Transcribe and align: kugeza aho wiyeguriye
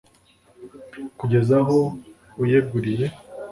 kugeza 1.19 1.55
aho 1.61 1.79
wiyeguriye 2.39 3.05